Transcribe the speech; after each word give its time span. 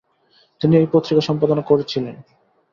তিনি 0.61 0.73
এই 0.77 0.87
পত্রিকা 0.93 1.21
সম্পাদনা 1.21 1.61
করেছিলেন। 1.61 2.15